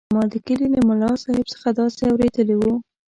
[0.15, 2.73] ما د کلي له ملاصاحب څخه داسې اورېدلي وو.